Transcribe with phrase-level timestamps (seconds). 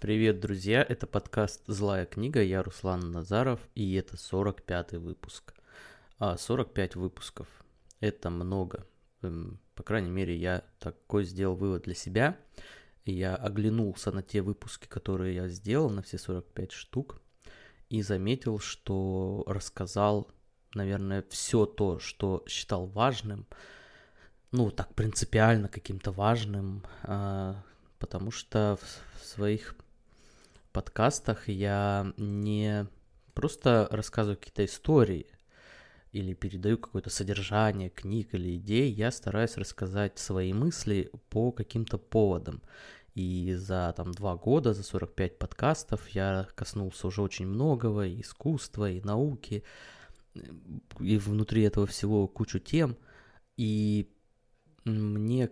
[0.00, 0.86] Привет, друзья!
[0.88, 2.40] Это подкаст «Злая книга».
[2.40, 5.54] Я Руслан Назаров, и это 45-й выпуск.
[6.20, 7.48] А, 45 выпусков.
[7.98, 8.86] Это много.
[9.22, 12.38] Эм, по крайней мере, я такой сделал вывод для себя.
[13.04, 17.20] Я оглянулся на те выпуски, которые я сделал, на все 45 штук,
[17.88, 20.30] и заметил, что рассказал,
[20.74, 23.48] наверное, все то, что считал важным,
[24.52, 27.64] ну, так принципиально каким-то важным, а,
[27.98, 28.78] потому что
[29.20, 29.74] в своих
[30.78, 32.86] подкастах я не
[33.34, 35.26] просто рассказываю какие-то истории
[36.12, 42.62] или передаю какое-то содержание книг или идей, я стараюсь рассказать свои мысли по каким-то поводам.
[43.16, 48.88] И за там два года, за 45 подкастов я коснулся уже очень многого, и искусства,
[48.88, 49.64] и науки,
[51.00, 52.96] и внутри этого всего кучу тем.
[53.56, 54.08] И
[54.84, 55.50] мне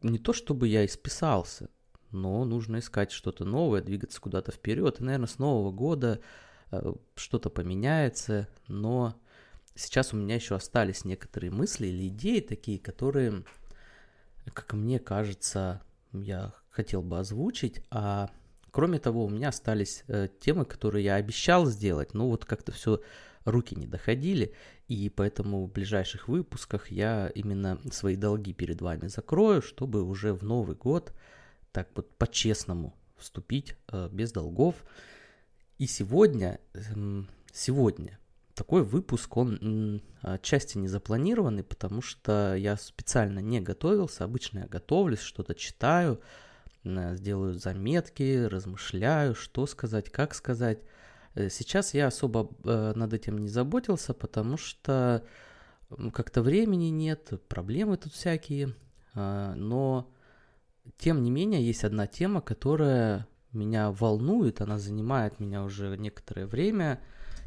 [0.00, 1.68] не то чтобы я исписался,
[2.10, 5.00] но нужно искать что-то новое, двигаться куда-то вперед.
[5.00, 6.20] И, наверное, с Нового года
[6.70, 9.14] э, что-то поменяется, но
[9.74, 13.44] сейчас у меня еще остались некоторые мысли или идеи такие, которые,
[14.52, 18.30] как мне кажется, я хотел бы озвучить, а
[18.70, 23.00] кроме того, у меня остались э, темы, которые я обещал сделать, но вот как-то все
[23.46, 24.54] руки не доходили,
[24.88, 30.42] и поэтому в ближайших выпусках я именно свои долги перед вами закрою, чтобы уже в
[30.42, 31.12] Новый год
[31.76, 34.76] так вот по-честному вступить э, без долгов.
[35.76, 36.80] И сегодня, э,
[37.52, 38.18] сегодня
[38.54, 44.24] такой выпуск, он отчасти не запланированный, потому что я специально не готовился.
[44.24, 46.22] Обычно я готовлюсь, что-то читаю,
[46.82, 50.78] сделаю заметки, размышляю, что сказать, как сказать.
[51.34, 55.22] Э, сейчас я особо э, над этим не заботился, потому что
[56.14, 58.74] как-то времени нет, проблемы тут всякие.
[59.14, 60.10] Но,
[60.98, 67.00] тем не менее, есть одна тема, которая меня волнует, она занимает меня уже некоторое время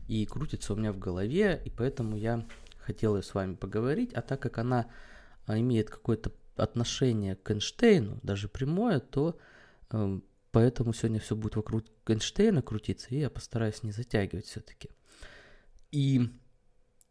[0.07, 2.45] и крутится у меня в голове, и поэтому я
[2.79, 4.87] хотел с вами поговорить, а так как она
[5.45, 9.37] а, имеет какое-то отношение к Эйнштейну, даже прямое, то
[9.91, 10.19] э,
[10.51, 14.89] поэтому сегодня все будет вокруг Эйнштейна крутиться, и я постараюсь не затягивать все-таки.
[15.91, 16.29] И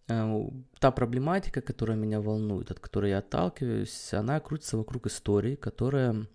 [0.09, 6.27] та проблематика, которая меня волнует, от которой я отталкиваюсь, она крутится вокруг истории, которая,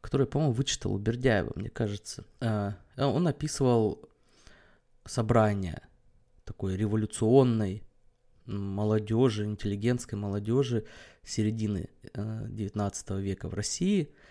[0.00, 2.24] которую, по-моему, вычитал у Бердяева, мне кажется.
[2.40, 4.08] Э, он описывал
[5.04, 5.82] собрание
[6.44, 7.82] такой революционной
[8.46, 10.84] молодежи, интеллигентской молодежи
[11.22, 14.10] середины XIX века в России–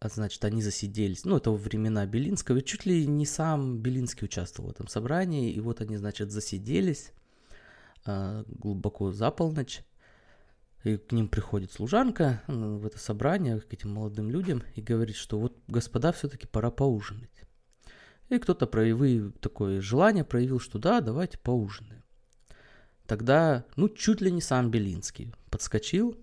[0.00, 4.70] а, значит, они засиделись, ну, это времена Белинского, и чуть ли не сам Белинский участвовал
[4.70, 7.12] в этом собрании, и вот они, значит, засиделись.
[7.12, 7.19] э,
[8.04, 9.82] глубоко за полночь,
[10.84, 15.38] и к ним приходит служанка в это собрание, к этим молодым людям, и говорит, что
[15.38, 17.44] вот, господа, все-таки пора поужинать.
[18.30, 22.02] И кто-то проявил такое желание, проявил, что да, давайте поужинаем.
[23.06, 26.16] Тогда, ну, чуть ли не сам Белинский подскочил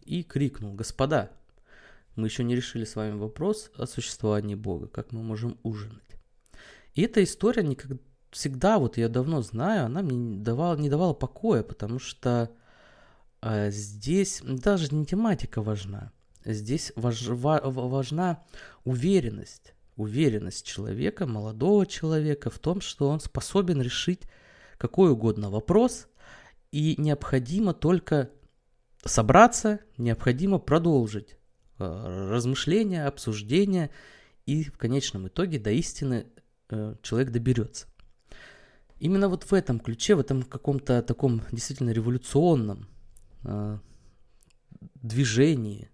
[0.00, 1.30] и крикнул, господа,
[2.16, 6.16] мы еще не решили с вами вопрос о существовании Бога, как мы можем ужинать.
[6.94, 7.98] И эта история никогда,
[8.32, 12.50] всегда, вот я давно знаю, она мне не давала, не давала покоя, потому что
[13.42, 16.10] э, здесь даже не тематика важна,
[16.44, 18.42] здесь важ, ва, важна
[18.84, 24.22] уверенность, уверенность человека, молодого человека в том, что он способен решить
[24.78, 26.08] какой угодно вопрос,
[26.72, 28.30] и необходимо только
[29.04, 31.36] собраться, необходимо продолжить
[31.82, 33.90] Э, размышления, обсуждения,
[34.46, 36.26] и в конечном итоге до истины
[36.68, 37.86] э, человек доберется.
[39.02, 42.86] Именно вот в этом ключе, в этом каком-то таком действительно революционном
[43.42, 43.78] э,
[44.94, 45.90] движении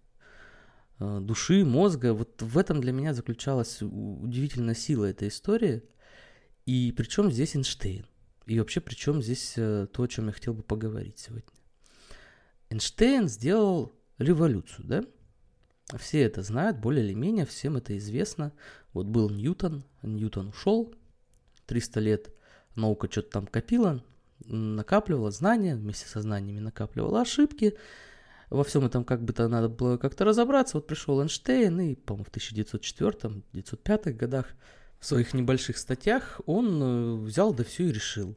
[0.98, 5.84] души, мозга, вот в этом для меня заключалась удивительная сила этой истории.
[6.66, 8.04] И причем здесь Эйнштейн?
[8.44, 11.48] И вообще причем здесь то, о чем я хотел бы поговорить сегодня?
[12.68, 15.04] Эйнштейн сделал революцию, да?
[15.98, 18.52] Все это знают, более или менее, всем это известно.
[18.92, 20.94] Вот был Ньютон, Ньютон ушел,
[21.64, 22.37] 300 лет
[22.78, 24.02] наука что-то там копила,
[24.44, 27.76] накапливала знания, вместе со знаниями накапливала ошибки.
[28.50, 30.78] Во всем этом как бы то надо было как-то разобраться.
[30.78, 34.46] Вот пришел Эйнштейн, и, по-моему, в 1904-1905 годах
[34.98, 38.36] в своих небольших статьях он э, взял да все и решил.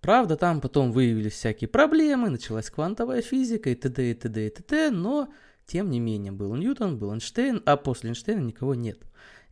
[0.00, 4.10] Правда, там потом выявились всякие проблемы, началась квантовая физика и т.д.
[4.10, 4.46] и т.д.
[4.46, 5.32] и т.д., но
[5.66, 9.00] тем не менее, был Ньютон, был Эйнштейн, а после Эйнштейна никого нет.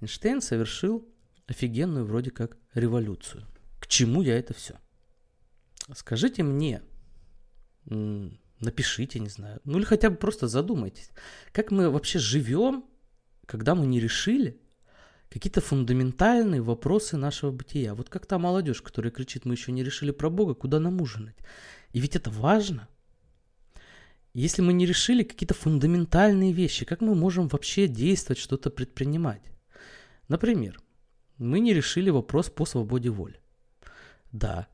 [0.00, 1.08] Эйнштейн совершил
[1.46, 3.46] офигенную вроде как революцию.
[3.92, 4.78] Чему я это все?
[5.94, 6.80] Скажите мне,
[7.84, 11.10] напишите, не знаю, ну или хотя бы просто задумайтесь,
[11.52, 12.86] как мы вообще живем,
[13.44, 14.58] когда мы не решили,
[15.28, 17.94] какие-то фундаментальные вопросы нашего бытия.
[17.94, 21.36] Вот как та молодежь, которая кричит, мы еще не решили про Бога, куда нам ужинать.
[21.92, 22.88] И ведь это важно.
[24.32, 29.42] Если мы не решили какие-то фундаментальные вещи, как мы можем вообще действовать, что-то предпринимать?
[30.28, 30.80] Например,
[31.36, 33.41] мы не решили вопрос по свободе воли.
[34.32, 34.66] Да,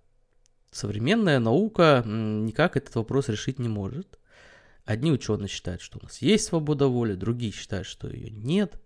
[0.70, 4.18] современная наука никак этот вопрос решить не может.
[4.84, 8.80] Одни ученые считают, что у нас есть свобода воли, другие считают, что ее нет.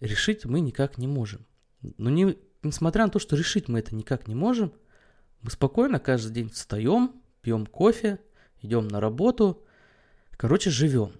[0.00, 1.46] Решить мы никак не можем.
[1.96, 4.72] Но не, несмотря на то, что решить мы это никак не можем,
[5.40, 8.18] мы спокойно каждый день встаем, пьем кофе,
[8.60, 9.64] идем на работу,
[10.32, 11.12] короче, живем.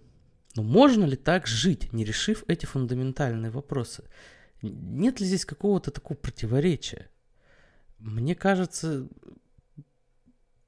[0.56, 4.05] Но можно ли так жить, не решив эти фундаментальные вопросы?
[4.62, 7.09] Нет ли здесь какого-то такого противоречия?
[8.05, 9.09] Мне кажется,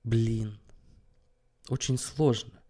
[0.05, 0.59] блин,
[1.69, 2.62] очень сложно.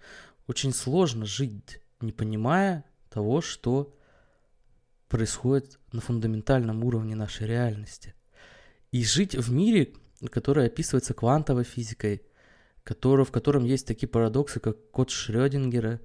[0.49, 3.97] Очень сложно жить, не понимая того, что
[5.09, 8.15] происходит на фундаментальном уровне нашей реальности.
[8.91, 9.95] И жить в мире,
[10.33, 12.23] который описывается квантовой физикой,
[12.83, 16.01] который, в котором есть такие парадоксы, как код Шрёдингера,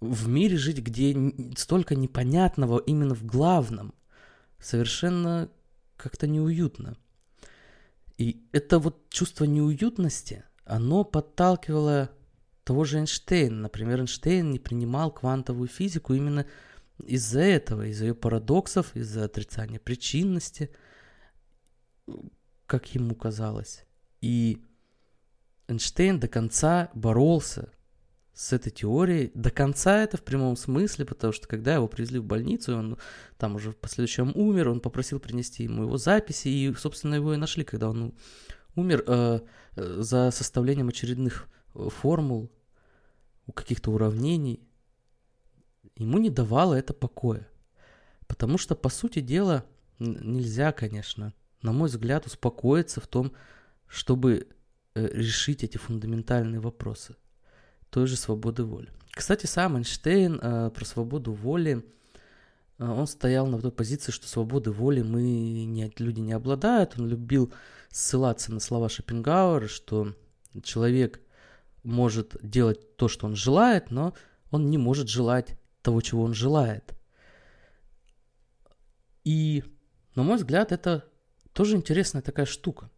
[0.00, 1.14] в мире жить, где
[1.54, 3.92] столько непонятного именно в главном,
[4.58, 5.50] совершенно
[5.98, 6.96] как-то неуютно.
[8.18, 12.10] И это вот чувство неуютности, оно подталкивало
[12.64, 13.62] того же Эйнштейна.
[13.62, 16.46] Например, Эйнштейн не принимал квантовую физику именно
[17.04, 20.70] из-за этого, из-за ее парадоксов, из-за отрицания причинности,
[22.66, 23.84] как ему казалось.
[24.22, 24.62] И
[25.68, 27.70] Эйнштейн до конца боролся
[28.36, 32.24] с этой теорией до конца это в прямом смысле, потому что когда его привезли в
[32.24, 32.98] больницу, он
[33.38, 37.38] там уже в последующем умер, он попросил принести ему его записи, и, собственно, его и
[37.38, 38.14] нашли, когда он
[38.74, 39.40] умер э,
[39.76, 42.52] э за составлением очередных э, формул,
[43.54, 44.60] каких-то уравнений.
[45.96, 47.48] Ему не давало это покоя.
[48.26, 49.64] Потому что, по сути дела,
[49.98, 51.32] нельзя, конечно,
[51.62, 53.32] на мой взгляд, успокоиться в том,
[53.86, 54.46] чтобы
[54.94, 57.16] э, решить эти фундаментальные вопросы–
[57.90, 58.90] той же свободы воли.
[59.10, 61.84] Кстати, сам Эйнштейн э, про свободу воли,
[62.78, 66.98] э, он стоял на той позиции, что свободы воли мы не, люди не обладают.
[66.98, 67.52] Он любил
[67.90, 70.14] ссылаться на слова Шопенгауэра, что
[70.62, 71.20] человек
[71.82, 74.14] может делать то, что он желает, но
[74.50, 76.94] он не может желать того, чего он желает.
[79.24, 79.64] И,
[80.14, 81.04] на мой взгляд, это
[81.52, 82.90] тоже интересная такая штука.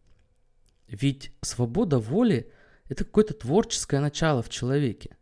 [0.87, 2.51] Ведь свобода воли
[2.89, 5.15] это какое-то творческое начало в человеке.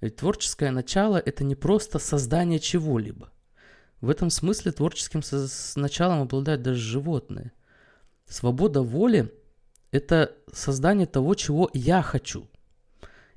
[0.00, 3.30] Ведь творческое начало– это не просто создание чего-либо.
[4.00, 5.22] В этом смысле творческим
[5.80, 7.52] началом обладают даже животные.
[8.26, 9.32] Свобода воли–
[9.92, 12.48] это создание того, чего я хочу.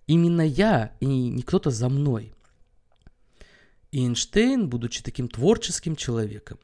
[0.07, 2.33] Именно я, и не кто-то за мной.
[3.91, 6.59] И Эйнштейн, будучи таким творческим человеком,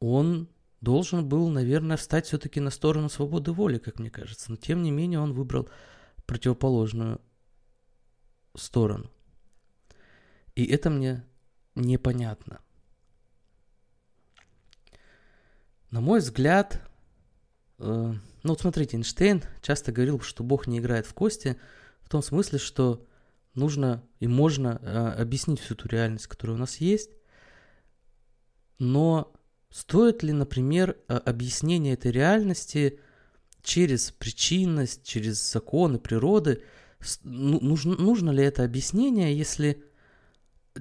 [0.00, 0.48] он
[0.80, 4.50] должен был, наверное, встать все-таки на сторону свободы воли, как мне кажется.
[4.50, 5.68] Но тем не менее он выбрал
[6.26, 7.20] противоположную
[8.54, 9.10] сторону.
[10.54, 11.24] И это мне
[11.74, 12.60] непонятно.
[15.90, 16.82] На мой взгляд,
[17.78, 21.56] э, ну вот смотрите, Эйнштейн часто говорил, что Бог не играет в кости,
[22.00, 23.06] в том смысле, что
[23.54, 27.10] нужно и можно э, объяснить всю ту реальность, которая у нас есть,
[28.78, 29.32] но
[29.70, 33.00] стоит ли, например, э, объяснение этой реальности
[33.66, 36.62] через причинность, через законы природы.
[37.24, 39.84] Ну, нужно, нужно ли это объяснение, если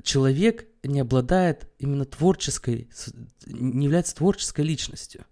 [0.03, 2.89] человек не обладает именно творческой,
[3.47, 5.25] не является творческой личностью?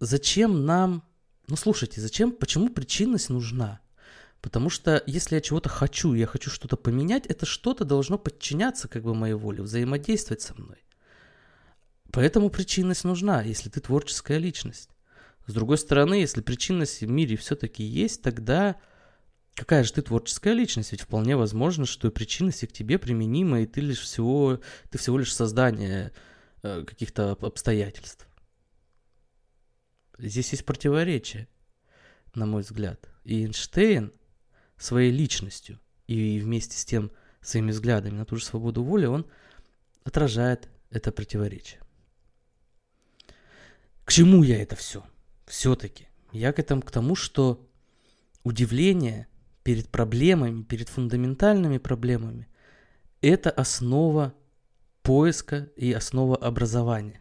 [0.00, 1.02] Зачем нам,
[1.48, 3.80] ну слушайте, зачем, почему причинность нужна?
[4.42, 9.02] Потому что если я чего-то хочу, я хочу что-то поменять, это что-то должно подчиняться как
[9.02, 10.84] бы моей воле, взаимодействовать со мной.
[12.12, 14.90] Поэтому причинность нужна, если ты творческая личность.
[15.46, 18.76] С другой стороны, если причинность в мире все-таки есть, тогда
[19.54, 20.92] какая же ты творческая личность?
[20.92, 24.60] Ведь вполне возможно, что и причинность к тебе применима, и ты лишь всего,
[24.90, 26.12] ты всего лишь создание
[26.62, 28.28] э, каких-то обстоятельств.
[30.18, 31.48] Здесь есть противоречие,
[32.34, 33.08] на мой взгляд.
[33.24, 34.12] И Эйнштейн
[34.76, 37.10] своей личностью и вместе с тем
[37.40, 39.26] своими взглядами на ту же свободу воли, он
[40.04, 41.80] отражает это противоречие.
[44.04, 45.04] К чему я это все?
[45.46, 47.66] Все-таки я к этому к тому, что
[48.42, 49.26] удивление
[49.62, 52.48] перед проблемами, перед фундаментальными проблемами–
[53.22, 54.34] это основа
[55.02, 57.20] поиска и основа образования.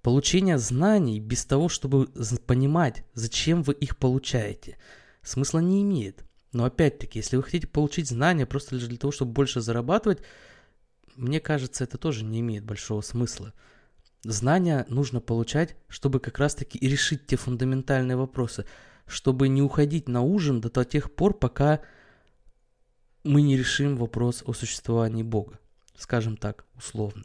[0.00, 2.06] Получение знаний без того, чтобы
[2.46, 4.76] понимать, зачем вы их получаете,
[5.22, 6.24] смысла не имеет.
[6.52, 10.18] Но опять-таки, если вы хотите получить знания просто лишь для того, чтобы больше зарабатывать,
[11.14, 13.52] мне кажется, это тоже не имеет большого смысла–
[14.24, 18.64] знания нужно получать, чтобы как раз-таки и решить те фундаментальные вопросы,
[19.06, 21.80] чтобы не уходить на ужин до тех пор, пока
[23.24, 25.58] мы не решим вопрос о существовании Бога,
[25.96, 27.24] скажем так, условно.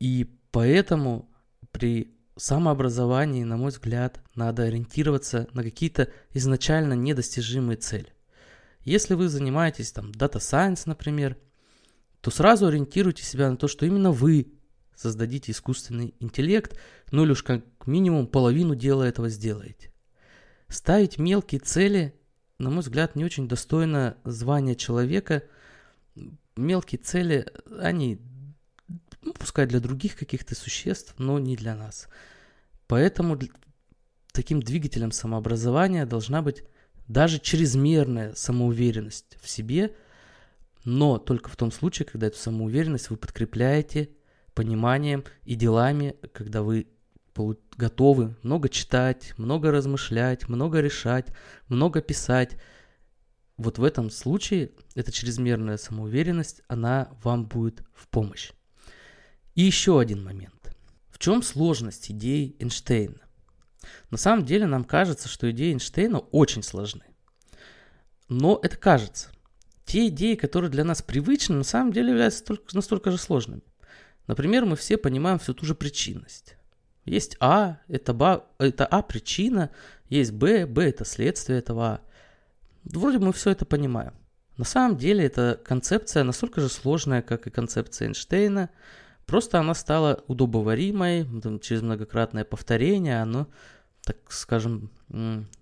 [0.00, 1.28] И поэтому
[1.70, 8.12] при самообразовании, на мой взгляд, надо ориентироваться на какие-то изначально недостижимые цели.
[8.84, 11.36] Если вы занимаетесь там Data Science, например,
[12.22, 14.52] то сразу ориентируйте себя на то, что именно вы
[14.94, 16.78] создадите искусственный интеллект,
[17.10, 19.92] ну или уж как минимум половину дела этого сделаете.
[20.68, 22.14] Ставить мелкие цели,
[22.58, 25.42] на мой взгляд, не очень достойно звания человека.
[26.56, 27.46] Мелкие цели,
[27.80, 28.20] они
[29.20, 32.08] ну, пускай для других каких-то существ, но не для нас.
[32.86, 33.36] Поэтому
[34.32, 36.62] таким двигателем самообразования должна быть
[37.08, 39.96] даже чрезмерная самоуверенность в себе,
[40.84, 44.10] но только в том случае, когда эту самоуверенность вы подкрепляете
[44.54, 46.86] пониманием и делами, когда вы
[47.76, 51.28] готовы много читать, много размышлять, много решать,
[51.68, 52.56] много писать.
[53.56, 58.50] Вот в этом случае эта чрезмерная самоуверенность, она вам будет в помощь.
[59.54, 60.74] И еще один момент.
[61.10, 63.20] В чем сложность идей Эйнштейна?
[64.10, 67.04] На самом деле нам кажется, что идеи Эйнштейна очень сложны.
[68.28, 69.30] Но это кажется.
[69.84, 73.62] Те идеи, которые для нас привычны, на самом деле являются только, настолько же сложными.
[74.26, 76.56] Например, мы все понимаем всю ту же причинность.
[77.04, 79.70] Есть А, это, ба, это А причина,
[80.08, 82.00] есть Б, Б это следствие этого А.
[82.84, 84.12] Вроде мы все это понимаем.
[84.56, 88.70] На самом деле эта концепция настолько же сложная, как и концепция Эйнштейна,
[89.26, 91.26] Просто она стала удобоваримой,
[91.60, 93.48] через многократное повторение оно,
[94.04, 94.90] так скажем,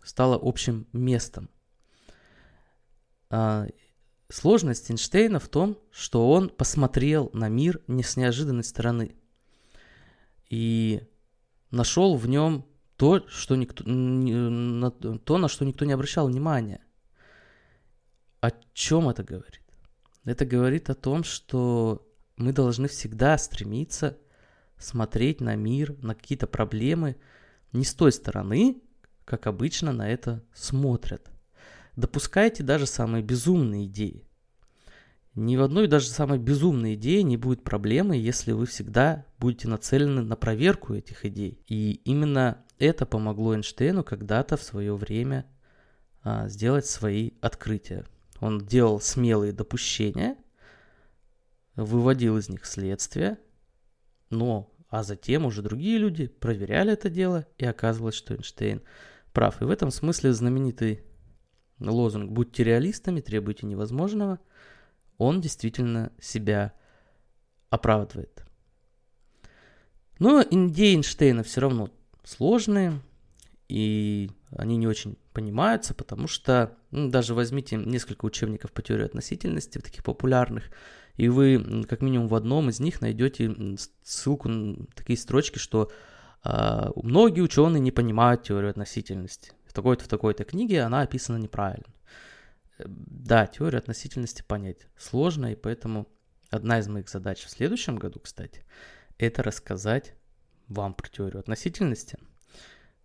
[0.03, 1.49] стало общим местом.
[4.31, 9.17] Сложность Эйнштейна в том, что он посмотрел на мир не с неожиданной стороны
[10.49, 11.03] и
[11.73, 12.65] нашел в нем
[12.97, 16.81] то, что никто, то, на что никто не обращал внимания.
[18.41, 19.63] О чем это говорит?
[20.25, 22.07] Это говорит о том, что
[22.37, 24.17] мы должны всегда стремиться
[24.79, 27.17] смотреть на мир, на какие-то проблемы
[27.73, 28.81] не с той стороны,
[29.25, 31.31] как обычно на это смотрят.
[31.97, 34.25] Допускайте даже самые безумные идеи.
[35.35, 40.23] Ни в одной даже самой безумной идее не будет проблемы, если вы всегда будете нацелены
[40.23, 41.63] на проверку этих идей.
[41.69, 45.47] И именно это помогло Эйнштейну когда-то в свое время
[46.23, 48.05] а, сделать свои открытия.
[48.41, 50.37] Он делал смелые допущения–
[51.77, 53.39] выводил из них следствие,
[54.29, 58.83] но, а затем уже другие люди проверяли это дело, и оказывалось, что Эйнштейн
[59.33, 59.61] прав.
[59.61, 61.03] И в этом смысле знаменитый
[61.81, 64.39] лозунг «Будьте реалистами, требуйте невозможного»,
[65.19, 66.73] он действительно себя
[67.69, 68.45] оправдывает.
[70.19, 71.91] Но идеи Эйнштейна все равно
[72.25, 73.01] сложные,
[73.69, 79.79] и они не очень понимаются, потому что ну, даже возьмите несколько учебников по теории относительности,
[79.79, 80.71] таких популярных,
[81.17, 83.55] и вы как минимум в одном из них найдете
[84.03, 85.91] ссылку на такие строчки, что
[86.45, 89.53] э, многие ученые не понимают теорию относительности.
[89.71, 91.87] В такой-то, в такой-то книге она описана неправильно.
[92.79, 96.09] Э, да, теорию относительности понять сложно, и поэтому
[96.50, 98.65] одна из моих задач в следующем году, кстати,
[99.17, 100.17] это рассказать
[100.67, 102.19] вам про теорию относительности,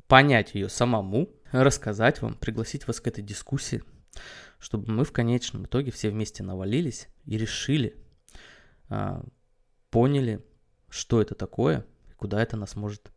[0.08, 3.84] понять ее самому, рассказать вам, пригласить вас к этой дискуссии,
[4.58, 7.96] чтобы мы в конечном итоге все вместе навалились и решили,
[8.90, 9.24] а,
[9.92, 10.44] поняли,
[10.90, 13.12] что это такое и куда это нас может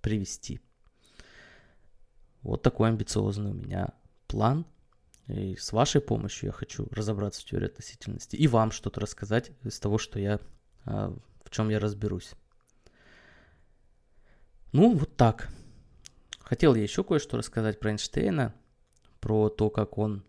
[0.00, 0.60] привести.
[2.42, 3.90] Вот такой амбициозный у меня
[4.26, 4.66] план.
[5.26, 9.78] И с вашей помощью я хочу разобраться в теории относительности и вам что-то рассказать из
[9.78, 10.40] того, что я,
[10.84, 12.32] а, в чем я разберусь.
[14.72, 15.48] Ну, вот так.
[16.40, 18.54] Хотел я еще кое-что рассказать про Эйнштейна,
[19.20, 20.24] про то, как он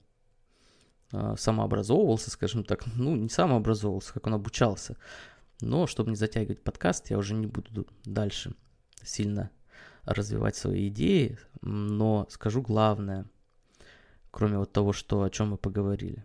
[1.12, 4.98] а, самообразовывался, скажем так, ну, не самообразовывался, как он обучался.
[5.62, 8.56] Но, чтобы не затягивать подкаст, я уже не буду дальше
[9.03, 9.50] сильно
[10.05, 13.25] развивать свои идеи, но скажу главное,
[14.31, 16.24] кроме вот того, что, о чем мы поговорили.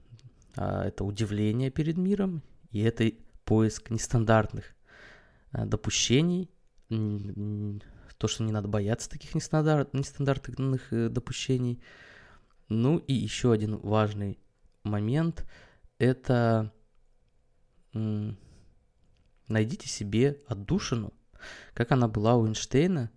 [0.57, 3.11] А, это удивление перед миром, и это
[3.45, 4.75] поиск нестандартных
[5.53, 6.51] а, допущений,
[6.89, 11.83] то, что не надо бояться таких нестандарт, нестандартных э, допущений.
[12.69, 14.39] Ну и еще один важный
[14.85, 15.45] момент–
[15.99, 16.73] это
[19.49, 21.13] найдите себе отдушину,
[21.75, 23.11] как она была у Эйнштейна.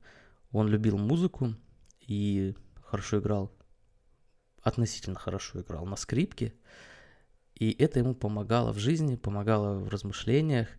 [0.52, 1.56] Он любил музыку
[2.00, 3.52] и хорошо играл,
[4.62, 6.54] относительно хорошо играл на скрипке.
[7.56, 10.70] И это ему помогало в жизни, помогало в размышлениях,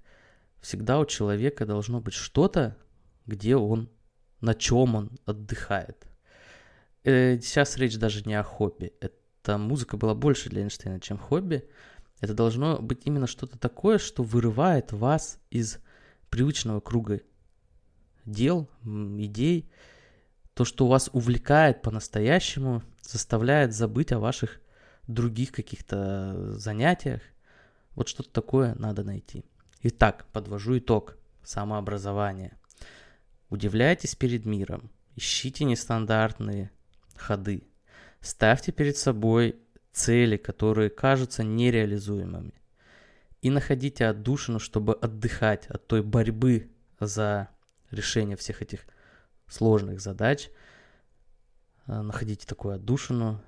[0.61, 2.77] всегда у человека должно быть что-то,
[3.27, 3.91] где он,
[4.41, 6.07] на чем он отдыхает.
[7.05, 8.93] Э, сейчас речь даже не о хобби.
[9.01, 11.69] Это музыка была больше для Эйнштейна, чем хобби.
[12.21, 15.79] Это должно быть именно что-то такое, что вырывает вас из
[16.29, 17.21] привычного круга
[18.25, 19.71] дел, идей,
[20.55, 24.61] то, что вас увлекает по-настоящему, заставляет забыть о ваших
[25.07, 27.23] других каких-то занятиях.
[27.95, 29.45] Вот что-то такое надо найти.
[29.83, 31.17] Итак, подвожу итог.
[31.43, 32.53] Самообразование.
[33.49, 34.91] Удивляйтесь перед миром.
[35.17, 36.71] Ищите нестандартные
[37.17, 37.65] ходы.
[38.21, 39.57] Ставьте перед собой
[39.93, 42.53] цели, которые кажутся нереализуемыми.
[43.43, 47.49] И находите отдушину, чтобы отдыхать от той борьбы за
[47.91, 48.87] решение всех этих
[49.49, 50.51] сложных задач.
[51.87, 53.43] Э, находите такую отдушину.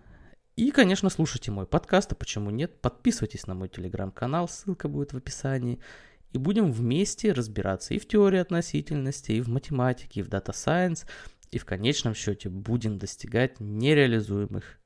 [0.56, 2.80] И, конечно, слушайте мой подкаст, а почему нет?
[2.80, 5.80] Подписывайтесь на мой телеграм-канал, ссылка будет в описании.
[6.32, 11.06] И будем вместе разбираться и в теории относительности, и в математике, и в дата сайенс,
[11.50, 14.78] и в конечном счете будем достигать нереализуемых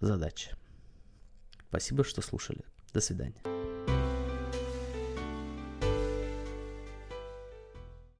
[0.00, 0.50] задач.
[1.68, 2.64] Спасибо, что слушали.
[2.92, 3.69] До свидания.